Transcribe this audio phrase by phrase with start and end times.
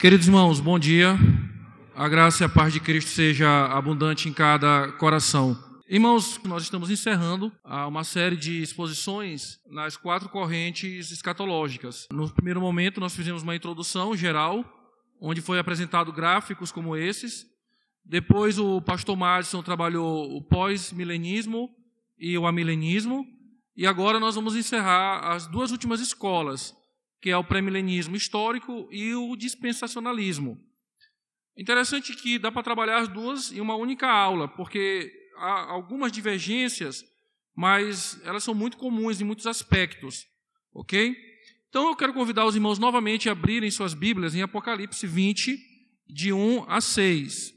[0.00, 1.18] Queridos irmãos, bom dia.
[1.92, 5.58] A graça e a paz de Cristo seja abundante em cada coração.
[5.88, 12.06] Irmãos, nós estamos encerrando ah, uma série de exposições nas quatro correntes escatológicas.
[12.12, 14.64] No primeiro momento, nós fizemos uma introdução geral,
[15.20, 17.44] onde foi apresentado gráficos como esses.
[18.04, 21.70] Depois, o pastor Madison trabalhou o pós-milenismo
[22.16, 23.26] e o amilenismo.
[23.76, 26.72] E agora nós vamos encerrar as duas últimas escolas,
[27.20, 30.58] que é o pré-milenismo histórico e o dispensacionalismo.
[31.56, 37.04] Interessante que dá para trabalhar as duas em uma única aula, porque há algumas divergências,
[37.54, 40.24] mas elas são muito comuns em muitos aspectos,
[40.72, 41.16] ok?
[41.68, 45.58] Então eu quero convidar os irmãos novamente a abrirem suas Bíblias em Apocalipse 20,
[46.06, 47.52] de 1 a 6.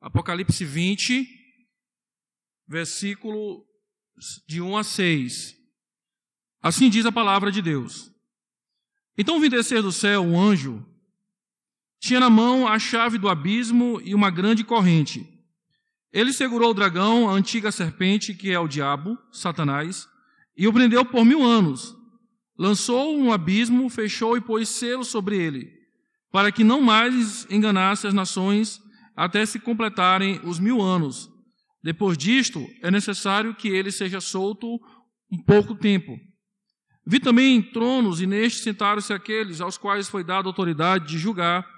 [0.00, 1.28] Apocalipse 20,
[2.66, 3.64] versículo
[4.48, 5.56] de 1 a 6.
[6.62, 8.10] Assim diz a palavra de Deus.
[9.16, 10.84] Então vi descer do céu um anjo,
[12.00, 15.28] tinha na mão a chave do abismo e uma grande corrente.
[16.12, 20.08] Ele segurou o dragão, a antiga serpente, que é o diabo, Satanás,
[20.56, 21.94] e o prendeu por mil anos.
[22.58, 25.70] Lançou-o no abismo, fechou e pôs selo sobre ele,
[26.32, 28.80] para que não mais enganasse as nações
[29.14, 31.30] até se completarem os mil anos.
[31.82, 34.80] Depois disto, é necessário que ele seja solto
[35.30, 36.18] um pouco tempo.
[37.10, 41.68] Vi também tronos, e nestes sentaram-se aqueles aos quais foi dada autoridade de julgar.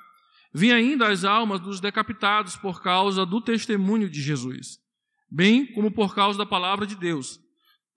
[0.53, 4.79] Vi ainda as almas dos decapitados por causa do testemunho de Jesus,
[5.31, 7.41] bem como por causa da palavra de Deus,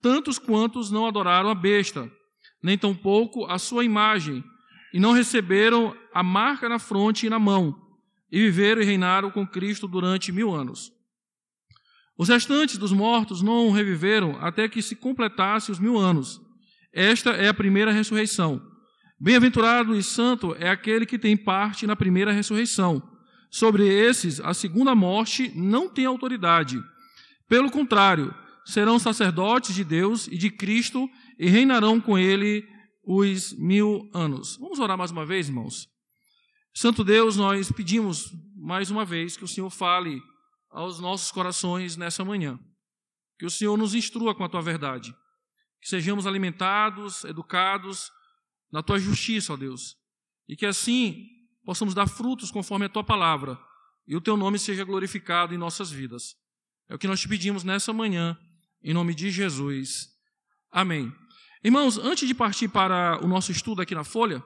[0.00, 2.10] tantos quantos não adoraram a besta,
[2.62, 4.42] nem tampouco a sua imagem,
[4.94, 7.76] e não receberam a marca na fronte e na mão,
[8.32, 10.90] e viveram e reinaram com Cristo durante mil anos.
[12.16, 16.45] Os restantes dos mortos não reviveram até que se completasse os mil anos.
[16.96, 18.58] Esta é a primeira ressurreição.
[19.20, 23.02] Bem-aventurado e santo é aquele que tem parte na primeira ressurreição.
[23.50, 26.82] Sobre esses, a segunda morte não tem autoridade.
[27.46, 28.34] Pelo contrário,
[28.64, 31.06] serão sacerdotes de Deus e de Cristo
[31.38, 32.66] e reinarão com ele
[33.04, 34.56] os mil anos.
[34.56, 35.86] Vamos orar mais uma vez, irmãos?
[36.74, 40.18] Santo Deus, nós pedimos mais uma vez que o Senhor fale
[40.70, 42.58] aos nossos corações nessa manhã.
[43.38, 45.14] Que o Senhor nos instrua com a tua verdade.
[45.86, 48.10] Que sejamos alimentados, educados
[48.72, 49.96] na tua justiça, ó Deus.
[50.48, 51.28] E que assim
[51.64, 53.56] possamos dar frutos conforme a tua palavra
[54.04, 56.34] e o teu nome seja glorificado em nossas vidas.
[56.88, 58.36] É o que nós te pedimos nessa manhã,
[58.82, 60.08] em nome de Jesus.
[60.72, 61.12] Amém.
[61.62, 64.42] Irmãos, antes de partir para o nosso estudo aqui na folha,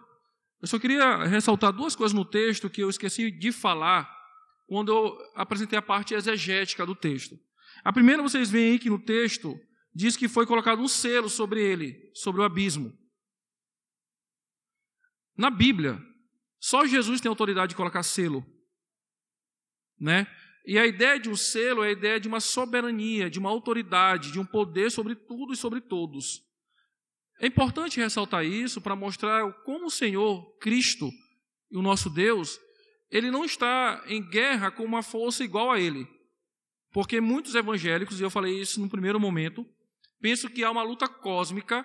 [0.60, 4.14] eu só queria ressaltar duas coisas no texto que eu esqueci de falar
[4.66, 7.34] quando eu apresentei a parte exegética do texto.
[7.82, 9.58] A primeira, vocês veem aí que no texto
[9.94, 12.96] diz que foi colocado um selo sobre ele, sobre o abismo.
[15.36, 16.00] Na Bíblia,
[16.58, 18.44] só Jesus tem autoridade de colocar selo.
[19.98, 20.26] Né?
[20.66, 24.30] E a ideia de um selo é a ideia de uma soberania, de uma autoridade,
[24.30, 26.42] de um poder sobre tudo e sobre todos.
[27.40, 31.10] É importante ressaltar isso para mostrar como o Senhor, Cristo
[31.70, 32.60] e o nosso Deus,
[33.10, 36.06] ele não está em guerra com uma força igual a ele.
[36.92, 39.66] Porque muitos evangélicos, e eu falei isso no primeiro momento,
[40.20, 41.84] pensam que há uma luta cósmica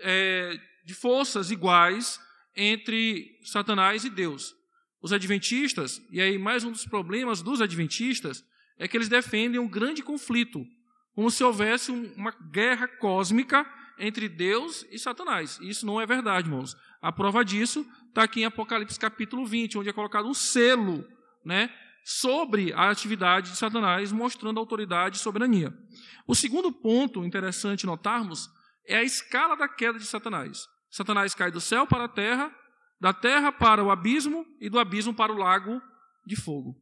[0.00, 2.20] é, de forças iguais
[2.56, 4.54] entre Satanás e Deus.
[5.02, 8.44] Os adventistas, e aí mais um dos problemas dos adventistas,
[8.78, 10.64] é que eles defendem um grande conflito,
[11.14, 13.66] como se houvesse uma guerra cósmica
[13.98, 15.58] entre Deus e Satanás.
[15.60, 16.76] Isso não é verdade, irmãos.
[17.00, 21.06] A prova disso está aqui em Apocalipse capítulo 20, onde é colocado um selo
[21.44, 21.70] né,
[22.04, 25.72] sobre a atividade de Satanás, mostrando autoridade e soberania.
[26.26, 28.48] O segundo ponto interessante notarmos
[28.86, 30.66] é a escala da queda de Satanás.
[30.90, 32.54] Satanás cai do céu para a terra,
[33.00, 35.80] da terra para o abismo e do abismo para o lago
[36.26, 36.76] de fogo.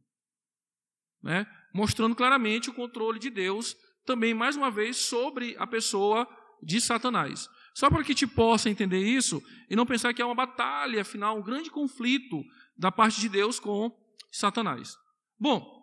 [1.23, 1.45] Né?
[1.73, 6.27] Mostrando claramente o controle de Deus, também, mais uma vez, sobre a pessoa
[6.61, 7.47] de Satanás.
[7.73, 11.37] Só para que te possa entender isso e não pensar que é uma batalha, afinal,
[11.37, 12.43] um grande conflito
[12.77, 13.91] da parte de Deus com
[14.31, 14.97] Satanás.
[15.41, 15.81] Bom,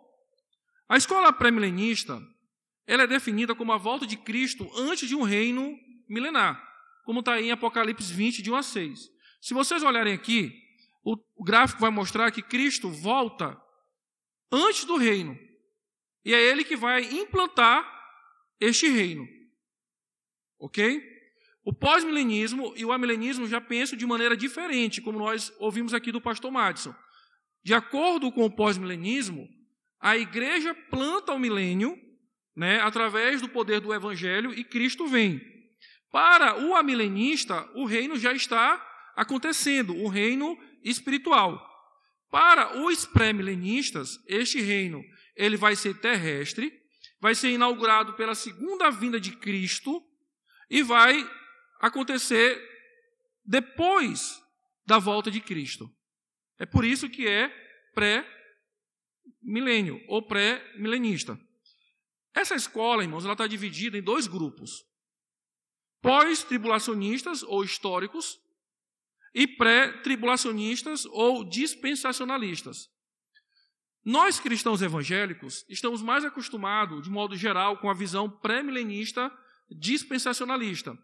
[0.87, 2.25] a escola pré-milenista
[2.87, 5.77] ela é definida como a volta de Cristo antes de um reino
[6.07, 6.65] milenar,
[7.03, 9.11] como está em Apocalipse 20, de 1 a 6.
[9.41, 10.49] Se vocês olharem aqui,
[11.03, 13.61] o gráfico vai mostrar que Cristo volta
[14.49, 15.37] antes do reino.
[16.23, 17.85] E é ele que vai implantar
[18.61, 19.27] este reino.
[20.57, 21.03] Ok?
[21.65, 26.21] O pós-milenismo e o amilenismo já pensam de maneira diferente, como nós ouvimos aqui do
[26.21, 26.95] pastor Madison.
[27.63, 29.47] De acordo com o pós-milenismo,
[29.99, 31.97] a igreja planta o milênio
[32.55, 35.41] né, através do poder do evangelho e Cristo vem.
[36.11, 38.85] Para o amilenista, o reino já está
[39.15, 41.65] acontecendo, o reino espiritual.
[42.31, 45.03] Para os pré-milenistas, este reino
[45.35, 46.71] ele vai ser terrestre,
[47.19, 50.03] vai ser inaugurado pela segunda vinda de Cristo
[50.69, 51.29] e vai
[51.79, 52.61] acontecer
[53.45, 54.41] depois
[54.85, 55.89] da volta de Cristo.
[56.59, 57.47] É por isso que é
[57.95, 61.39] pré-milênio ou pré-milenista.
[62.33, 64.83] Essa escola, irmãos, ela está dividida em dois grupos:
[66.01, 68.37] pós-tribulacionistas ou históricos
[69.33, 72.89] e pré-tribulacionistas ou dispensacionalistas.
[74.03, 79.31] Nós cristãos evangélicos estamos mais acostumados, de modo geral, com a visão pré-milenista
[79.69, 80.97] dispensacionalista,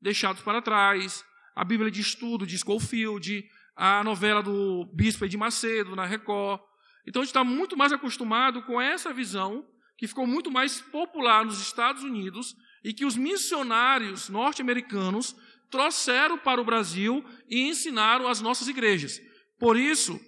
[0.00, 1.24] deixados para trás,
[1.56, 3.44] a Bíblia de Estudo de Schofield,
[3.76, 6.60] a novela do Bispo de Macedo na Record.
[7.06, 9.66] Então a gente está muito mais acostumado com essa visão
[9.96, 12.54] que ficou muito mais popular nos Estados Unidos
[12.84, 15.36] e que os missionários norte-americanos
[15.70, 19.20] trouxeram para o Brasil e ensinaram às nossas igrejas.
[19.58, 20.20] Por isso,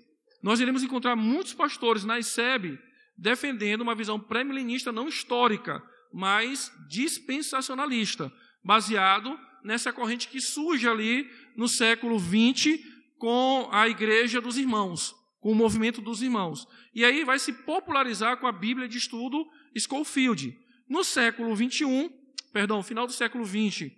[0.43, 2.79] nós iremos encontrar muitos pastores na ICEB
[3.17, 5.83] defendendo uma visão pré-milenista não histórica,
[6.13, 8.33] mas dispensacionalista,
[8.65, 12.94] baseado nessa corrente que surge ali no século XX
[13.25, 16.69] com a igreja dos irmãos, com o movimento dos irmãos.
[16.95, 20.55] E aí vai se popularizar com a Bíblia de estudo Schofield.
[20.87, 22.13] No século XXI,
[22.53, 23.91] perdão, final do século XX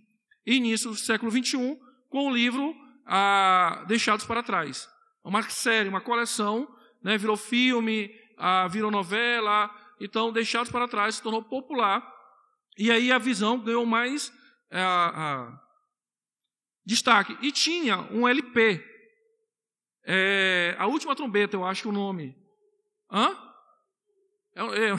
[0.46, 1.76] início do século XXI,
[2.08, 2.72] com o livro
[3.04, 4.88] ah, Deixados para Trás.
[5.24, 6.72] Uma série, uma coleção,
[7.02, 9.68] né, virou filme, ah, virou novela,
[10.00, 12.00] então Deixados para Trás se tornou popular,
[12.78, 14.32] e aí a visão ganhou mais
[14.70, 15.60] ah,
[16.84, 17.36] destaque.
[17.42, 18.95] E tinha um LP,
[20.06, 22.36] é, A Última Trombeta, eu acho que é o nome.
[23.10, 23.36] Hã?
[24.54, 24.90] É, é,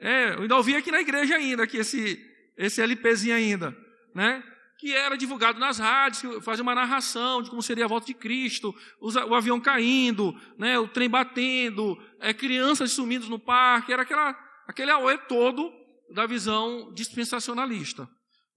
[0.30, 2.20] é, eu ainda ouvi aqui na igreja ainda, que esse,
[2.56, 3.76] esse LPzinho ainda,
[4.14, 4.42] né?
[4.78, 8.74] que era divulgado nas rádios, fazia uma narração de como seria a volta de Cristo,
[9.00, 14.90] o avião caindo, né, o trem batendo, é, crianças sumindo no parque, era aquela, aquele
[14.90, 15.72] auê todo
[16.10, 18.08] da visão dispensacionalista.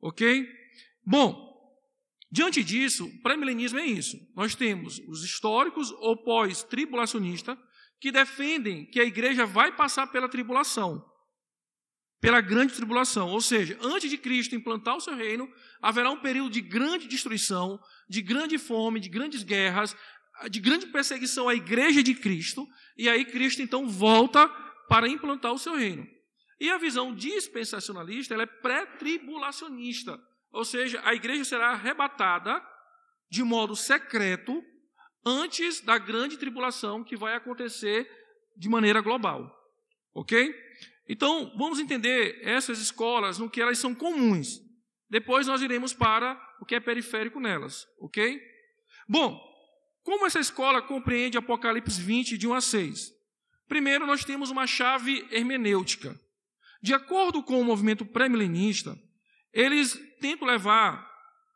[0.02, 0.48] Ok?
[1.06, 1.49] Bom,
[2.32, 4.18] diante disso, o pré-milenismo é isso.
[4.36, 7.58] Nós temos os históricos ou pós-tribulacionistas
[8.00, 11.04] que defendem que a igreja vai passar pela tribulação
[12.22, 13.30] pela grande tribulação.
[13.30, 15.50] Ou seja, antes de Cristo implantar o seu reino,
[15.82, 17.80] haverá um período de grande destruição,
[18.10, 19.96] de grande fome, de grandes guerras,
[20.50, 22.68] de grande perseguição à igreja de Cristo,
[22.98, 24.48] e aí Cristo então volta
[24.88, 26.08] para implantar o seu reino.
[26.60, 30.20] E a visão dispensacionalista ela é pré-tribulacionista,
[30.52, 32.62] ou seja, a igreja será arrebatada
[33.30, 34.64] de modo secreto
[35.26, 38.10] antes da grande tribulação que vai acontecer
[38.58, 39.56] de maneira global.
[40.14, 40.54] Ok?
[41.08, 44.60] Então, vamos entender essas escolas no que elas são comuns.
[45.10, 48.40] Depois nós iremos para o que é periférico nelas, ok?
[49.08, 49.40] Bom,
[50.04, 53.12] como essa escola compreende Apocalipse 20, de 1 a 6?
[53.68, 56.20] Primeiro, nós temos uma chave hermenêutica.
[56.82, 58.98] De acordo com o movimento pré-milenista,
[59.54, 61.08] eles tentam levar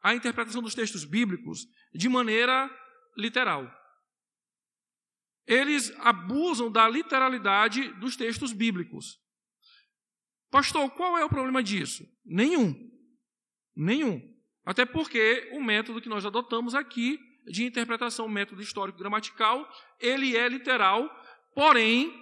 [0.01, 2.69] a interpretação dos textos bíblicos de maneira
[3.17, 3.71] literal.
[5.45, 9.19] Eles abusam da literalidade dos textos bíblicos.
[10.49, 12.03] Pastor, qual é o problema disso?
[12.25, 12.73] Nenhum.
[13.75, 14.21] Nenhum.
[14.65, 19.67] Até porque o método que nós adotamos aqui de interpretação, método histórico gramatical,
[19.99, 21.09] ele é literal,
[21.53, 22.13] porém,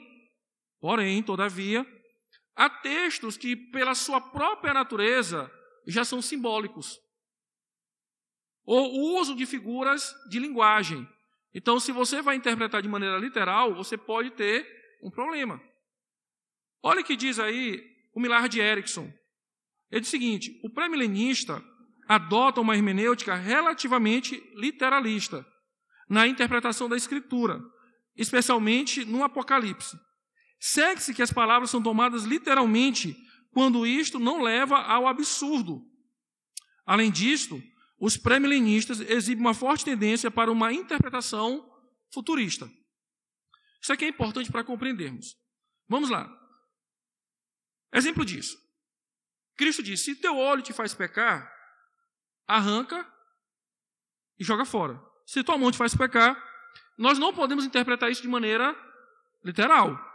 [0.79, 1.85] porém, todavia,
[2.55, 5.51] há textos que pela sua própria natureza
[5.87, 6.99] já são simbólicos.
[8.63, 11.07] Ou o uso de figuras de linguagem.
[11.53, 14.65] Então, se você vai interpretar de maneira literal, você pode ter
[15.03, 15.61] um problema.
[16.83, 17.83] Olha o que diz aí
[18.13, 19.11] o Millar de Erickson.
[19.91, 21.63] Ele diz o seguinte: o pré-milenista
[22.07, 25.45] adota uma hermenêutica relativamente literalista
[26.09, 27.61] na interpretação da Escritura,
[28.15, 29.97] especialmente no Apocalipse.
[30.59, 33.15] Segue-se que as palavras são tomadas literalmente
[33.51, 35.85] quando isto não leva ao absurdo.
[36.85, 37.61] Além disto,
[37.99, 41.69] os pré-milenistas exibem uma forte tendência para uma interpretação
[42.11, 42.69] futurista.
[43.81, 45.37] Isso aqui é importante para compreendermos.
[45.87, 46.29] Vamos lá.
[47.93, 48.57] Exemplo disso.
[49.55, 51.51] Cristo disse: se teu olho te faz pecar,
[52.47, 53.07] arranca
[54.39, 55.01] e joga fora.
[55.25, 56.41] Se tua mão te faz pecar,
[56.97, 58.75] nós não podemos interpretar isso de maneira
[59.43, 60.10] literal.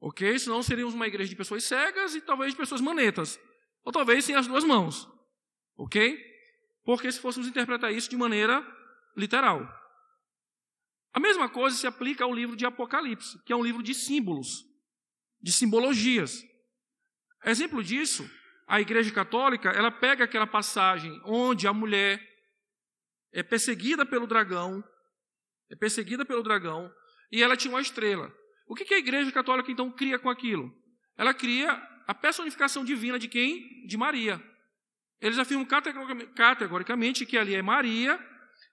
[0.00, 0.38] Ok?
[0.38, 3.38] Senão seríamos uma igreja de pessoas cegas e talvez de pessoas manetas.
[3.84, 5.08] Ou talvez sem as duas mãos.
[5.76, 6.18] Ok?
[6.84, 8.64] Porque se fôssemos interpretar isso de maneira
[9.16, 9.66] literal.
[11.12, 14.64] A mesma coisa se aplica ao livro de Apocalipse, que é um livro de símbolos,
[15.40, 16.44] de simbologias.
[17.44, 18.28] Exemplo disso,
[18.66, 22.20] a Igreja Católica, ela pega aquela passagem onde a mulher
[23.32, 24.84] é perseguida pelo dragão,
[25.70, 26.92] é perseguida pelo dragão,
[27.32, 28.32] e ela tinha uma estrela.
[28.68, 30.72] O que a Igreja Católica então cria com aquilo?
[31.16, 31.72] Ela cria
[32.06, 33.86] a personificação divina de quem?
[33.86, 34.42] De Maria.
[35.20, 35.66] Eles afirmam
[36.34, 38.18] categoricamente que ali é Maria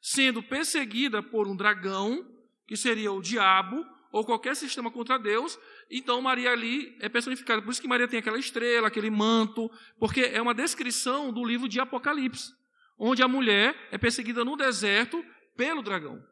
[0.01, 2.23] sendo perseguida por um dragão,
[2.67, 5.57] que seria o diabo, ou qualquer sistema contra Deus,
[5.89, 7.61] então Maria ali é personificada.
[7.61, 11.67] Por isso que Maria tem aquela estrela, aquele manto, porque é uma descrição do livro
[11.67, 12.53] de Apocalipse,
[12.97, 15.23] onde a mulher é perseguida no deserto
[15.57, 16.23] pelo dragão.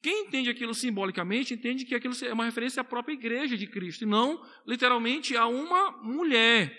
[0.00, 4.02] Quem entende aquilo simbolicamente entende que aquilo é uma referência à própria igreja de Cristo,
[4.02, 6.76] e não literalmente a uma mulher,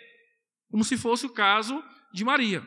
[0.72, 1.84] como se fosse o caso
[2.14, 2.64] de Maria.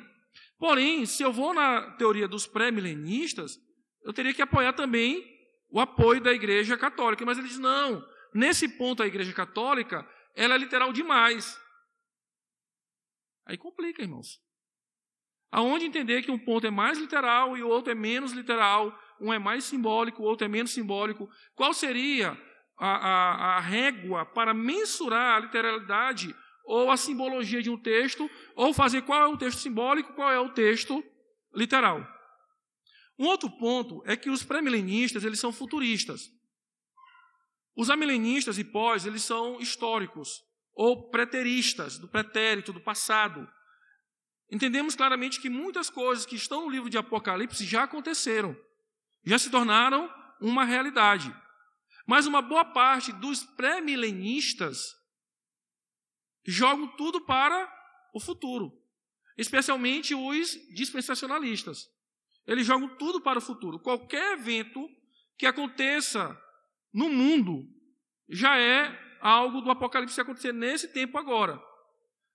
[0.59, 3.59] Porém, se eu vou na teoria dos pré-milenistas,
[4.04, 5.25] eu teria que apoiar também
[5.71, 7.25] o apoio da igreja católica.
[7.25, 8.04] Mas ele diz: não,
[8.35, 11.59] nesse ponto a igreja católica ela é literal demais.
[13.47, 14.40] Aí complica, irmãos.
[15.50, 19.32] Aonde entender que um ponto é mais literal e o outro é menos literal, um
[19.32, 21.30] é mais simbólico, o outro é menos simbólico.
[21.54, 22.36] Qual seria
[22.76, 28.74] a, a, a régua para mensurar a literalidade ou a simbologia de um texto, ou
[28.74, 31.02] fazer qual é o texto simbólico, qual é o texto
[31.54, 32.06] literal?
[33.18, 36.28] Um outro ponto é que os pré-milenistas, eles são futuristas.
[37.76, 40.42] Os amilenistas e pós, eles são históricos,
[40.74, 43.48] ou preteristas, do pretérito, do passado.
[44.50, 48.56] Entendemos claramente que muitas coisas que estão no livro de Apocalipse já aconteceram
[49.24, 51.34] já se tornaram uma realidade.
[52.06, 54.94] Mas uma boa parte dos pré-milenistas
[56.44, 57.72] jogam tudo para
[58.12, 58.72] o futuro,
[59.38, 61.88] especialmente os dispensacionalistas.
[62.46, 63.78] Eles jogam tudo para o futuro.
[63.78, 64.88] Qualquer evento
[65.38, 66.36] que aconteça
[66.92, 67.68] no mundo
[68.28, 71.62] já é algo do Apocalipse acontecer nesse tempo agora.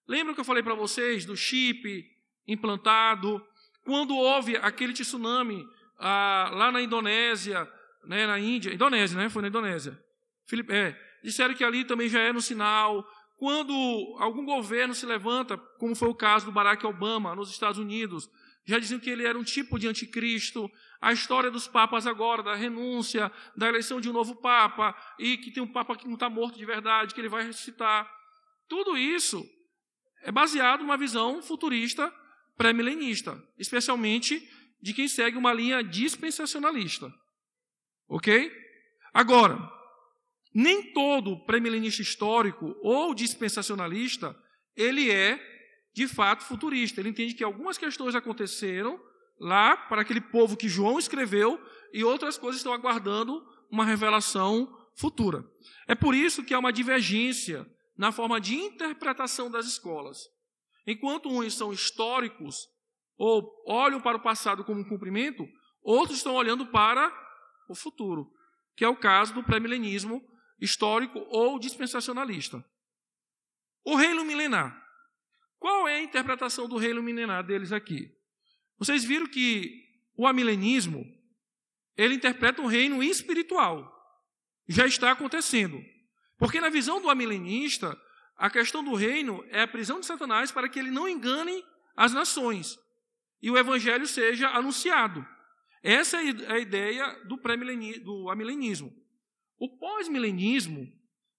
[0.07, 2.05] Lembra que eu falei para vocês do chip
[2.47, 3.45] implantado?
[3.83, 5.67] Quando houve aquele tsunami
[5.97, 7.67] ah, lá na Indonésia,
[8.05, 9.29] né, na Índia, Indonésia, né?
[9.29, 9.99] Foi na Indonésia.
[10.45, 13.05] Filipe, é, disseram que ali também já é no sinal.
[13.35, 13.73] Quando
[14.19, 18.29] algum governo se levanta, como foi o caso do Barack Obama nos Estados Unidos,
[18.65, 20.69] já diziam que ele era um tipo de anticristo.
[20.99, 25.51] A história dos papas agora, da renúncia, da eleição de um novo papa, e que
[25.51, 28.09] tem um papa que não está morto de verdade, que ele vai ressuscitar.
[28.67, 29.45] Tudo isso
[30.23, 32.11] é baseado numa visão futurista
[32.57, 34.49] pré-milenista, especialmente
[34.81, 37.11] de quem segue uma linha dispensacionalista.
[38.07, 38.51] Ok?
[39.13, 39.57] Agora,
[40.53, 44.35] nem todo premilenista histórico ou dispensacionalista
[44.75, 45.39] ele é
[45.93, 47.01] de fato futurista.
[47.01, 49.01] Ele entende que algumas questões aconteceram
[49.39, 51.59] lá para aquele povo que João escreveu
[51.91, 55.43] e outras coisas estão aguardando uma revelação futura.
[55.87, 57.65] É por isso que há uma divergência
[57.97, 60.19] na forma de interpretação das escolas.
[60.85, 62.67] Enquanto uns são históricos
[63.17, 65.47] ou olham para o passado como um cumprimento,
[65.81, 67.11] outros estão olhando para
[67.67, 68.31] o futuro,
[68.75, 70.23] que é o caso do pré-milenismo
[70.59, 72.63] histórico ou dispensacionalista.
[73.83, 74.85] O reino milenar.
[75.59, 78.11] Qual é a interpretação do reino milenar deles aqui?
[78.77, 79.83] Vocês viram que
[80.15, 81.03] o amilenismo,
[81.95, 83.91] ele interpreta um reino espiritual.
[84.67, 85.81] Já está acontecendo.
[86.37, 87.99] Porque na visão do amilenista,
[88.35, 91.63] a questão do reino é a prisão de Satanás para que ele não engane
[91.95, 92.77] as nações
[93.41, 95.25] e o evangelho seja anunciado.
[95.83, 97.37] Essa é a ideia do,
[98.03, 98.93] do amilenismo.
[99.57, 100.91] O pós-milenismo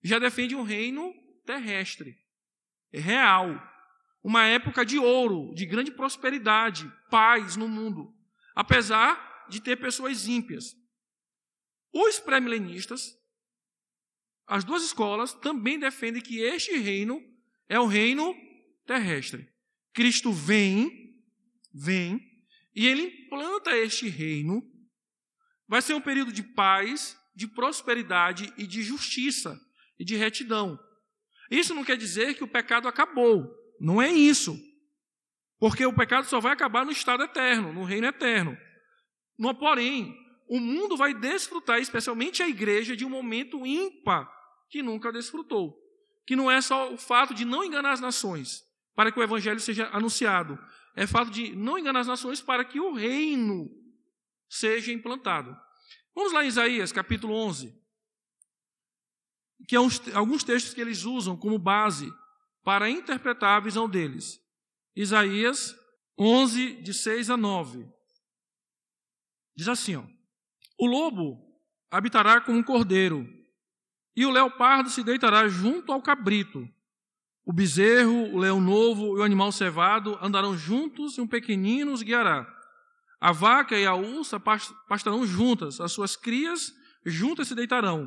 [0.02, 1.12] já defende um reino
[1.44, 2.16] terrestre,
[2.92, 3.60] real,
[4.22, 8.14] uma época de ouro, de grande prosperidade, paz no mundo,
[8.54, 10.76] apesar de ter pessoas ímpias.
[11.92, 13.16] Os pré-milenistas,
[14.46, 17.22] as duas escolas, também defendem que este reino
[17.68, 18.34] é um reino
[18.86, 19.48] terrestre.
[19.92, 21.07] Cristo vem
[21.72, 22.20] vem
[22.74, 24.62] e ele implanta este reino.
[25.66, 29.60] Vai ser um período de paz, de prosperidade e de justiça
[29.98, 30.78] e de retidão.
[31.50, 33.50] Isso não quer dizer que o pecado acabou.
[33.80, 34.58] Não é isso.
[35.58, 38.56] Porque o pecado só vai acabar no estado eterno, no reino eterno.
[39.38, 40.16] No, porém,
[40.48, 44.30] o mundo vai desfrutar, especialmente a igreja, de um momento ímpar
[44.70, 45.76] que nunca desfrutou.
[46.26, 48.62] Que não é só o fato de não enganar as nações,
[48.94, 50.58] para que o evangelho seja anunciado,
[50.98, 53.70] é fato de não enganar as nações para que o reino
[54.48, 55.56] seja implantado.
[56.12, 57.72] Vamos lá em Isaías, capítulo 11,
[59.68, 62.12] que é uns, alguns textos que eles usam como base
[62.64, 64.40] para interpretar a visão deles.
[64.96, 65.72] Isaías
[66.18, 67.88] 11, de 6 a 9.
[69.54, 70.04] Diz assim: ó,
[70.76, 71.62] O lobo
[71.92, 73.24] habitará como um cordeiro,
[74.16, 76.68] e o leopardo se deitará junto ao cabrito,
[77.48, 82.02] o bezerro, o leão novo e o animal cevado andarão juntos e um pequenino os
[82.02, 82.46] guiará.
[83.18, 84.38] A vaca e a ursa
[84.86, 86.70] pastarão juntas, as suas crias
[87.06, 88.06] juntas se deitarão.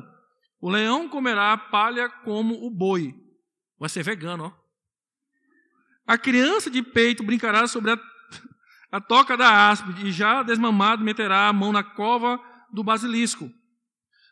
[0.60, 3.16] O leão comerá palha como o boi.
[3.80, 4.52] Vai ser vegano, ó.
[6.06, 7.98] A criança de peito brincará sobre a,
[8.92, 12.40] a toca da áspide, e já desmamado meterá a mão na cova
[12.72, 13.50] do basilisco.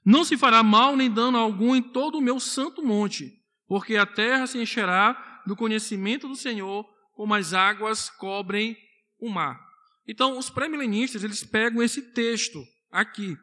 [0.05, 3.40] Não se fará mal nem dano algum em todo o meu santo monte,
[3.71, 6.85] porque a terra se encherá do conhecimento do Senhor,
[7.15, 8.77] como as águas cobrem
[9.17, 9.65] o mar.
[10.09, 12.61] Então, os pré-milenistas, eles pegam esse texto
[12.91, 13.39] aqui.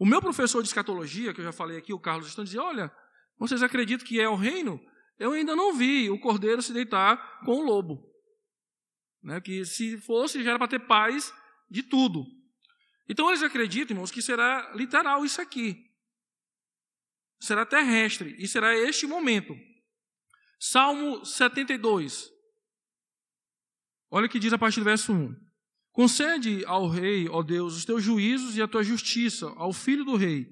[0.00, 2.90] O meu professor de escatologia, que eu já falei aqui, o Carlos Estão dizia: olha,
[3.38, 4.80] vocês acreditam que é o reino?
[5.16, 8.02] Eu ainda não vi o cordeiro se deitar com o lobo.
[9.22, 9.40] Né?
[9.40, 11.32] Que se fosse, já era para ter paz
[11.70, 12.26] de tudo.
[13.08, 15.85] Então eles acreditam, irmãos, que será literal isso aqui.
[17.38, 18.34] Será terrestre.
[18.38, 19.56] E será este momento.
[20.58, 22.30] Salmo 72.
[24.10, 25.34] Olha o que diz a partir do verso 1.
[25.92, 30.16] Concede ao rei, ó Deus, os teus juízos e a tua justiça ao filho do
[30.16, 30.46] rei.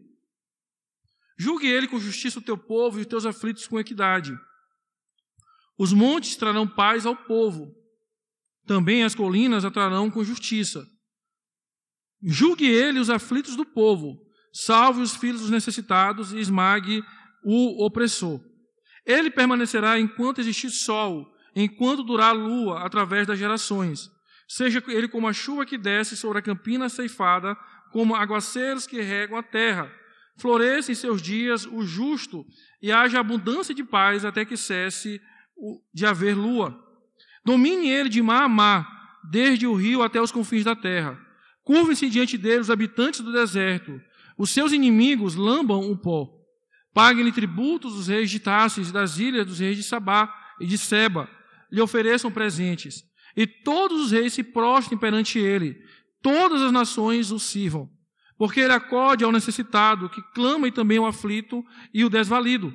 [1.37, 4.33] Julgue ele com justiça o teu povo e os teus aflitos com equidade.
[5.77, 7.75] Os montes trarão paz ao povo.
[8.67, 10.87] Também as colinas atrarão com justiça.
[12.23, 14.19] Julgue ele os aflitos do povo.
[14.57, 17.03] Salve os filhos dos necessitados e esmague
[17.43, 18.41] o opressor.
[19.05, 24.09] Ele permanecerá enquanto existir sol, enquanto durar a lua através das gerações.
[24.47, 27.57] Seja ele como a chuva que desce sobre a campina ceifada,
[27.91, 29.91] como aguaceiros que regam a terra.
[30.39, 32.47] Floresça em seus dias o justo,
[32.81, 35.21] e haja abundância de paz até que cesse
[35.93, 36.81] de haver lua.
[37.45, 41.19] Domine ele de mar a mar, desde o rio até os confins da terra.
[41.65, 44.01] Curvem-se diante dele os habitantes do deserto.
[44.37, 46.31] Os seus inimigos lambam o pó.
[46.93, 50.79] Paguem-lhe tributos os reis de Tarsis e das ilhas dos reis de Sabá e de
[50.79, 51.29] Seba.
[51.71, 53.03] Lhe ofereçam presentes.
[53.37, 55.77] E todos os reis se prostrem perante ele.
[56.23, 57.91] Todas as nações o sirvam.
[58.39, 62.75] Porque ele acode ao necessitado, que clama e também ao aflito e o desvalido.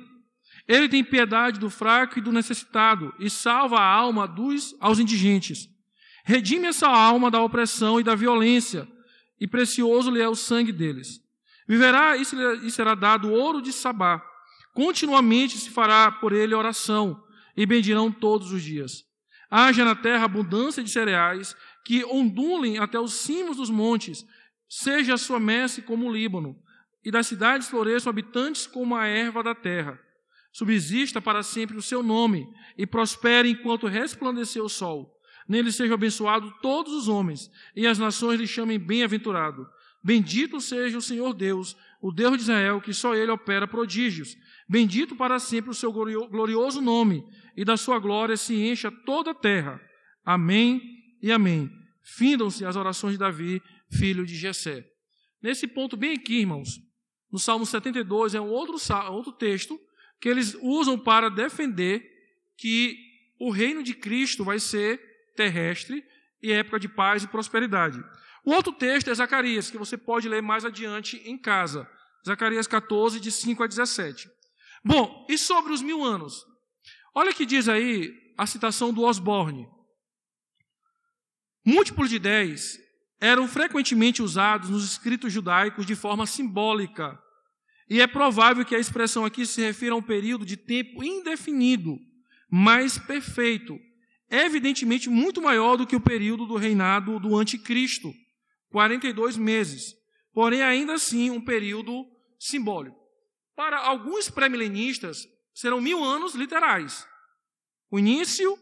[0.66, 5.68] Ele tem piedade do fraco e do necessitado, e salva a alma dos aos indigentes.
[6.24, 8.86] Redime essa alma da opressão e da violência,
[9.40, 11.20] e precioso lhe é o sangue deles.
[11.70, 14.20] Viverá e será dado ouro de Sabá.
[14.74, 17.22] Continuamente se fará por ele oração,
[17.56, 19.04] e bendirão todos os dias.
[19.48, 21.54] Haja na terra abundância de cereais,
[21.84, 24.26] que ondulem até os cimos dos montes,
[24.68, 26.56] seja a sua messe como o Líbano,
[27.04, 29.96] e das cidades floresçam habitantes como a erva da terra.
[30.52, 35.16] Subsista para sempre o seu nome, e prospere enquanto resplandecer o sol.
[35.48, 39.68] Nele sejam abençoados todos os homens, e as nações lhe chamem bem-aventurado.
[40.02, 44.36] Bendito seja o Senhor Deus, o Deus de Israel, que só ele opera prodígios.
[44.68, 47.22] Bendito para sempre o seu glorioso nome,
[47.56, 49.80] e da sua glória se encha toda a terra.
[50.24, 50.80] Amém
[51.22, 51.70] e amém.
[52.02, 54.86] Findam-se as orações de Davi, filho de Jessé.
[55.42, 56.80] Nesse ponto bem aqui, irmãos,
[57.30, 58.76] no Salmo 72 é um outro,
[59.10, 59.78] outro texto
[60.20, 62.04] que eles usam para defender
[62.56, 62.96] que
[63.38, 65.00] o reino de Cristo vai ser
[65.34, 66.04] terrestre
[66.42, 68.02] e época de paz e prosperidade.
[68.44, 71.88] O outro texto é Zacarias, que você pode ler mais adiante em casa.
[72.26, 74.28] Zacarias 14, de 5 a 17.
[74.84, 76.44] Bom, e sobre os mil anos?
[77.14, 79.68] Olha que diz aí a citação do Osborne.
[81.64, 82.78] Múltiplos de dez
[83.20, 87.18] eram frequentemente usados nos escritos judaicos de forma simbólica.
[87.88, 91.98] E é provável que a expressão aqui se refira a um período de tempo indefinido,
[92.50, 93.78] mas perfeito,
[94.30, 98.14] evidentemente muito maior do que o período do reinado do anticristo,
[98.70, 99.94] 42 meses,
[100.32, 102.06] porém ainda assim um período
[102.38, 102.98] simbólico.
[103.54, 107.06] Para alguns pré-milenistas, serão mil anos literais,
[107.90, 108.56] o início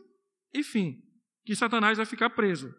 [0.52, 1.02] e fim,
[1.44, 2.74] que Satanás vai ficar preso.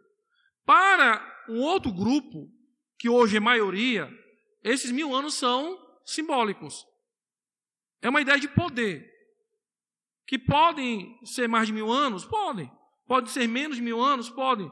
[0.65, 2.51] Para um outro grupo,
[2.97, 4.11] que hoje é maioria,
[4.63, 6.85] esses mil anos são simbólicos.
[8.01, 9.09] É uma ideia de poder.
[10.25, 12.25] Que podem ser mais de mil anos?
[12.25, 12.69] Podem.
[13.07, 14.29] Pode ser menos de mil anos?
[14.29, 14.69] Podem.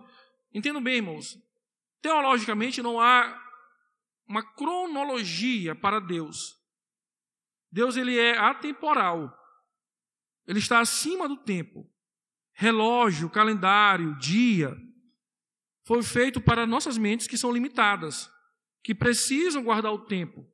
[0.54, 1.38] Entendo bem, irmãos.
[2.02, 3.44] Teologicamente não há
[4.28, 6.56] uma cronologia para Deus.
[7.72, 9.36] Deus ele é atemporal.
[10.46, 11.90] Ele está acima do tempo.
[12.54, 14.76] Relógio, calendário, dia
[15.86, 18.30] foi feito para nossas mentes que são limitadas,
[18.84, 20.46] que precisam guardar o tempo.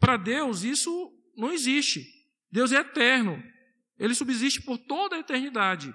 [0.00, 2.04] Para Deus isso não existe.
[2.50, 3.40] Deus é eterno.
[3.96, 5.94] Ele subsiste por toda a eternidade.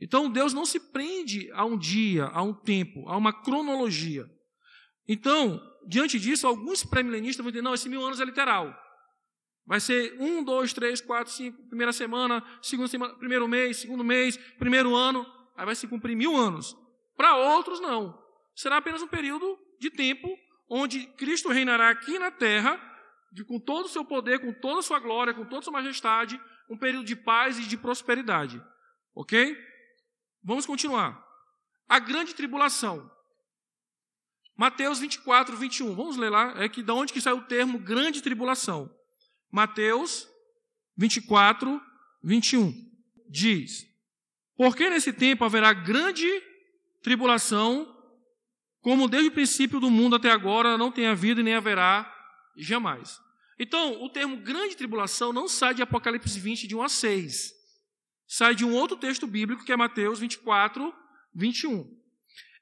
[0.00, 4.26] Então Deus não se prende a um dia, a um tempo, a uma cronologia.
[5.06, 8.74] Então, diante disso, alguns pré-milenistas vão dizer: não, esse mil anos é literal.
[9.66, 14.36] Vai ser um, dois, três, quatro, cinco, primeira semana, segunda semana, primeiro mês, segundo mês,
[14.58, 16.74] primeiro ano, aí vai se cumprir mil anos.
[17.16, 18.18] Para outros, não.
[18.54, 20.28] será apenas um período de tempo
[20.70, 22.80] onde Cristo reinará aqui na terra,
[23.32, 25.72] de, com todo o seu poder, com toda a sua glória, com toda a sua
[25.72, 28.62] majestade, um período de paz e de prosperidade.
[29.14, 29.56] Ok?
[30.42, 31.24] Vamos continuar.
[31.88, 33.10] A grande tribulação.
[34.56, 35.94] Mateus 24, 21.
[35.94, 36.54] Vamos ler lá.
[36.62, 38.92] É que da onde que sai o termo grande tribulação?
[39.50, 40.28] Mateus
[40.96, 41.80] 24,
[42.22, 42.74] 21.
[43.28, 43.86] Diz:
[44.56, 46.26] Porque nesse tempo haverá grande
[47.02, 47.96] tribulação,
[48.80, 52.12] como desde o princípio do mundo até agora não tem havido e nem haverá
[52.56, 53.20] jamais.
[53.58, 57.57] Então, o termo grande tribulação não sai de Apocalipse 20, de 1 a 6.
[58.28, 60.94] Sai de um outro texto bíblico, que é Mateus 24,
[61.34, 61.98] 21.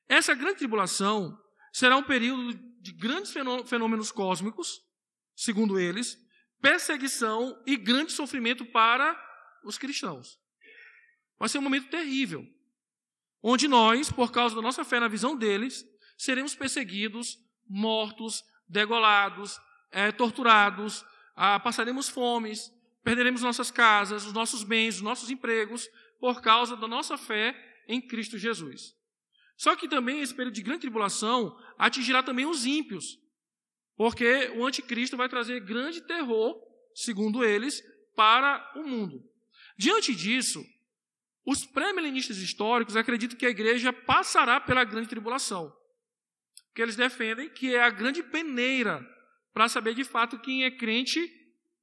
[0.09, 1.37] Essa grande tribulação
[1.72, 3.33] será um período de grandes
[3.66, 4.81] fenômenos cósmicos,
[5.35, 6.16] segundo eles,
[6.62, 9.20] perseguição e grande sofrimento para
[9.64, 10.38] os cristãos.
[11.37, 12.46] Vai ser um momento terrível,
[13.42, 15.85] onde nós, por causa da nossa fé na visão deles,
[16.16, 22.72] seremos perseguidos, mortos, degolados, é, torturados, ah, passaremos fomes,
[23.07, 25.88] perderemos nossas casas, os nossos bens, os nossos empregos,
[26.19, 27.55] por causa da nossa fé
[27.87, 28.97] em Cristo Jesus.
[29.57, 33.16] Só que também esse período de grande tribulação atingirá também os ímpios,
[33.97, 36.61] porque o anticristo vai trazer grande terror,
[36.97, 37.81] segundo eles,
[38.16, 39.23] para o mundo.
[39.79, 40.66] Diante disso,
[41.45, 45.73] os pré-milenistas históricos acreditam que a igreja passará pela grande tribulação,
[46.75, 49.01] que eles defendem que é a grande peneira
[49.55, 51.21] para saber de fato quem é crente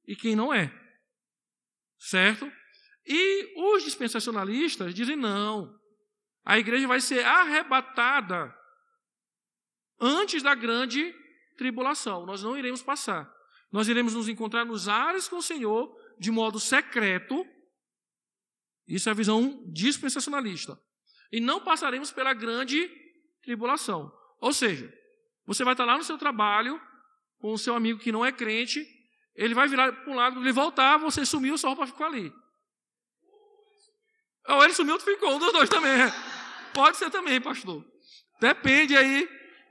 [0.06, 0.83] e quem não é.
[2.04, 2.52] Certo?
[3.06, 5.74] E os dispensacionalistas dizem não.
[6.44, 8.54] A igreja vai ser arrebatada
[9.98, 11.14] antes da grande
[11.56, 12.26] tribulação.
[12.26, 13.32] Nós não iremos passar.
[13.72, 17.46] Nós iremos nos encontrar nos ares com o Senhor de modo secreto.
[18.86, 20.78] Isso é a visão dispensacionalista.
[21.32, 22.86] E não passaremos pela grande
[23.42, 24.12] tribulação.
[24.40, 24.92] Ou seja,
[25.46, 26.78] você vai estar lá no seu trabalho,
[27.38, 28.86] com o seu amigo que não é crente,
[29.34, 32.32] ele vai virar para um lado, ele voltar, você sumiu, sua roupa ficou ali.
[34.48, 35.92] Ou ele sumiu, tu ficou, um dos dois também.
[36.72, 37.84] Pode ser também, pastor.
[38.40, 39.28] Depende aí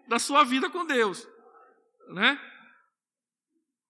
[0.08, 1.28] da sua vida com Deus.
[2.10, 2.40] Né?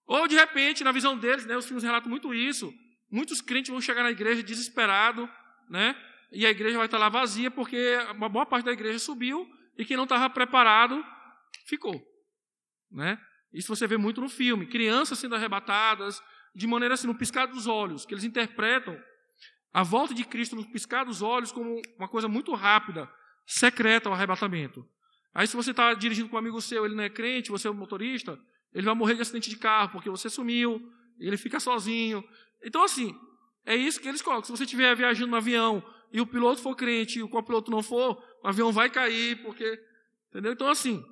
[0.06, 2.74] Ou de repente, na visão deles, né, os filmes relatam muito isso.
[3.10, 5.30] Muitos crentes vão chegar na igreja desesperado,
[5.70, 5.96] né?
[6.32, 9.86] E a igreja vai estar lá vazia porque uma boa parte da igreja subiu e
[9.86, 11.04] quem não estava preparado
[11.68, 12.02] ficou,
[12.92, 13.20] né?
[13.54, 14.66] Isso você vê muito no filme.
[14.66, 16.22] Crianças sendo arrebatadas,
[16.56, 19.00] de maneira assim, no piscar dos olhos, que eles interpretam
[19.74, 23.10] a volta de Cristo no piscar dos olhos como uma coisa muito rápida,
[23.46, 24.88] secreta o arrebatamento.
[25.34, 27.72] Aí, se você está dirigindo com um amigo seu, ele não é crente, você é
[27.72, 28.40] um motorista,
[28.74, 30.82] ele vai morrer de acidente de carro porque você sumiu,
[31.20, 32.24] ele fica sozinho.
[32.64, 33.16] Então, assim,
[33.66, 34.44] é isso que eles colocam.
[34.44, 37.82] Se você estiver viajando no avião e o piloto for crente e o copiloto não
[37.82, 39.80] for, o avião vai cair, porque.
[40.30, 40.54] Entendeu?
[40.54, 41.04] Então, assim,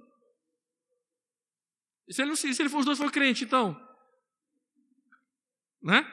[2.12, 3.80] se ele, se ele for os dois for crente, então?
[5.82, 6.06] Né?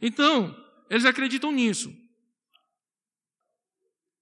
[0.00, 0.54] Então,
[0.90, 1.92] eles acreditam nisso.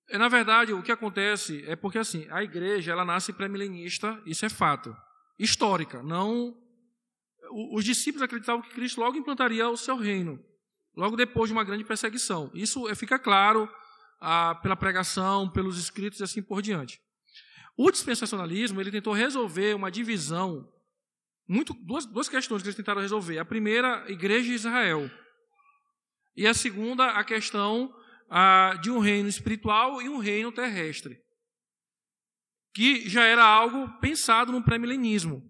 [0.08, 4.44] E, na verdade, o que acontece é porque assim, a igreja ela nasce pré-milenista, isso
[4.44, 4.94] é fato.
[5.38, 6.56] Histórica, não.
[7.72, 10.42] Os discípulos acreditavam que Cristo logo implantaria o seu reino,
[10.96, 12.50] logo depois de uma grande perseguição.
[12.54, 13.68] Isso fica claro
[14.20, 17.00] ah, pela pregação, pelos escritos e assim por diante.
[17.76, 20.68] O dispensacionalismo ele tentou resolver uma divisão,
[21.46, 23.38] muito, duas, duas questões que eles tentaram resolver.
[23.38, 25.10] A primeira, igreja de Israel.
[26.36, 27.94] E a segunda, a questão
[28.30, 31.18] ah, de um reino espiritual e um reino terrestre.
[32.72, 35.42] Que já era algo pensado no pré-milenismo.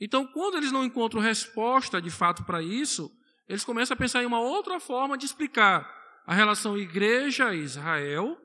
[0.00, 3.10] Então, quando eles não encontram resposta de fato para isso,
[3.48, 5.88] eles começam a pensar em uma outra forma de explicar
[6.26, 8.36] a relação igreja-Israel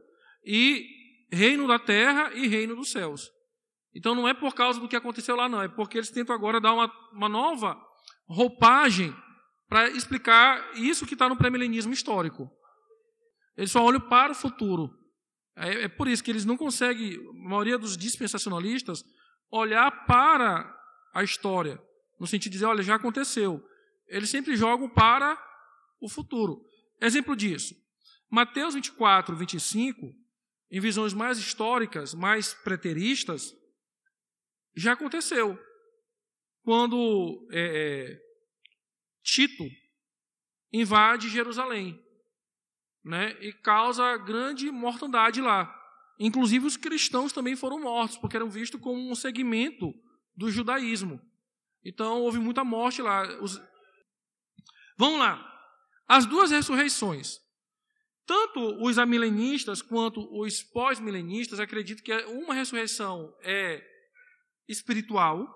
[0.45, 0.96] e
[1.31, 3.31] reino da terra e reino dos céus.
[3.93, 6.61] Então não é por causa do que aconteceu lá, não, é porque eles tentam agora
[6.61, 7.77] dar uma, uma nova
[8.27, 9.15] roupagem
[9.67, 12.49] para explicar isso que está no pré-milenismo histórico.
[13.55, 14.89] Eles só olham para o futuro.
[15.55, 19.03] É, é, por isso que eles não conseguem, a maioria dos dispensacionalistas,
[19.49, 20.71] olhar para
[21.13, 21.81] a história,
[22.19, 23.63] no sentido de dizer, olha, já aconteceu.
[24.07, 25.37] Eles sempre jogam para
[25.99, 26.61] o futuro.
[27.01, 27.75] Exemplo disso,
[28.29, 30.13] Mateus 24, 25,
[30.71, 33.53] em visões mais históricas, mais preteristas,
[34.75, 35.57] já aconteceu.
[36.63, 38.19] Quando é, é,
[39.23, 39.63] Tito
[40.71, 41.97] invade Jerusalém
[43.03, 45.73] né, e causa grande mortandade lá.
[46.19, 49.93] Inclusive os cristãos também foram mortos, porque eram vistos como um segmento
[50.35, 51.21] do judaísmo.
[51.83, 53.23] Então houve muita morte lá.
[53.41, 53.61] Os...
[54.97, 55.41] Vamos lá.
[56.07, 57.39] As duas ressurreições
[58.27, 63.81] Tanto os amilenistas quanto os pós-milenistas acreditam que uma ressurreição é
[64.67, 65.47] espiritual,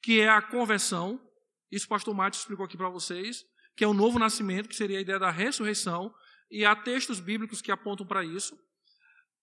[0.00, 1.20] que é a conversão.
[1.68, 3.44] Isso o pastor Márcio explicou aqui para vocês,
[3.76, 6.14] que é o novo nascimento, que seria a ideia da ressurreição,
[6.48, 8.56] e há textos bíblicos que apontam para isso.